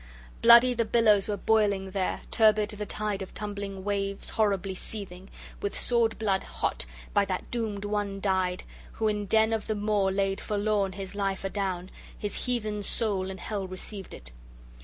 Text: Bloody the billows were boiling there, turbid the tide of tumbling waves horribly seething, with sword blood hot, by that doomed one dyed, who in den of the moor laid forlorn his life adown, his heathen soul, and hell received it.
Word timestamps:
Bloody 0.41 0.73
the 0.73 0.83
billows 0.83 1.27
were 1.27 1.37
boiling 1.37 1.91
there, 1.91 2.21
turbid 2.31 2.69
the 2.69 2.87
tide 2.87 3.21
of 3.21 3.35
tumbling 3.35 3.83
waves 3.83 4.31
horribly 4.31 4.73
seething, 4.73 5.29
with 5.61 5.79
sword 5.79 6.17
blood 6.17 6.41
hot, 6.43 6.87
by 7.13 7.23
that 7.25 7.51
doomed 7.51 7.85
one 7.85 8.19
dyed, 8.19 8.63
who 8.93 9.07
in 9.07 9.27
den 9.27 9.53
of 9.53 9.67
the 9.67 9.75
moor 9.75 10.11
laid 10.11 10.41
forlorn 10.41 10.93
his 10.93 11.13
life 11.13 11.43
adown, 11.45 11.91
his 12.17 12.45
heathen 12.45 12.81
soul, 12.81 13.29
and 13.29 13.39
hell 13.41 13.67
received 13.67 14.15
it. 14.15 14.31